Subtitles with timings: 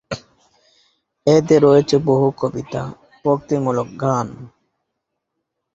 [1.27, 2.83] এতে রয়েছে বহু কবিতা,
[3.25, 4.27] ভক্তিমূলক গান।